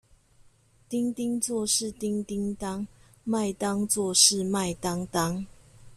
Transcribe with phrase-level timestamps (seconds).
[0.89, 2.87] 丁丁做事叮叮噹，
[3.23, 5.45] 麥當做事麥當當